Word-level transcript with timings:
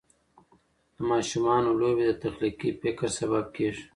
د 0.95 0.97
ماشومانو 1.11 1.69
لوبې 1.81 2.03
د 2.07 2.11
تخلیقي 2.23 2.69
فکر 2.81 3.07
سبب 3.19 3.45
کېږي. 3.55 3.83